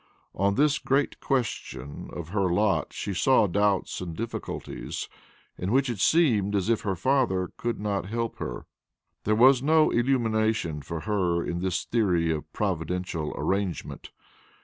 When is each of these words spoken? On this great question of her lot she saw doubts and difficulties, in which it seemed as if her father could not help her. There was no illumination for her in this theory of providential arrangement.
On 0.33 0.55
this 0.55 0.79
great 0.79 1.19
question 1.19 2.09
of 2.11 2.29
her 2.29 2.51
lot 2.51 2.91
she 2.91 3.13
saw 3.13 3.45
doubts 3.45 4.01
and 4.01 4.15
difficulties, 4.15 5.07
in 5.59 5.71
which 5.71 5.91
it 5.91 5.99
seemed 5.99 6.55
as 6.55 6.69
if 6.69 6.81
her 6.81 6.95
father 6.95 7.51
could 7.55 7.79
not 7.79 8.07
help 8.09 8.37
her. 8.39 8.65
There 9.25 9.35
was 9.35 9.61
no 9.61 9.91
illumination 9.91 10.81
for 10.81 11.01
her 11.01 11.45
in 11.45 11.59
this 11.59 11.83
theory 11.85 12.31
of 12.31 12.51
providential 12.51 13.31
arrangement. 13.37 14.09